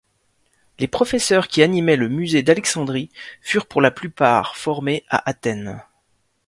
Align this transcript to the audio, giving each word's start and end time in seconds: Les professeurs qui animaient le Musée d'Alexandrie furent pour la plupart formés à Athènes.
Les 0.79 0.87
professeurs 0.87 1.47
qui 1.47 1.61
animaient 1.61 1.95
le 1.95 2.09
Musée 2.09 2.41
d'Alexandrie 2.41 3.11
furent 3.39 3.67
pour 3.67 3.81
la 3.81 3.91
plupart 3.91 4.55
formés 4.57 5.05
à 5.09 5.29
Athènes. 5.29 5.79